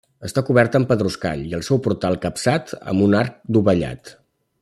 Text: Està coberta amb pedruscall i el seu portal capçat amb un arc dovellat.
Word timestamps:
Està 0.27 0.41
coberta 0.45 0.79
amb 0.79 0.87
pedruscall 0.91 1.43
i 1.49 1.53
el 1.57 1.65
seu 1.67 1.81
portal 1.89 2.17
capçat 2.25 2.75
amb 2.93 3.07
un 3.09 3.17
arc 3.21 3.39
dovellat. 3.59 4.15